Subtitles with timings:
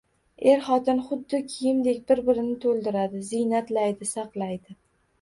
[0.53, 4.81] Er-xotin xuddi kiyimdek bir-birini to‘ldiradi, ziynatlaydi, saqlaydi.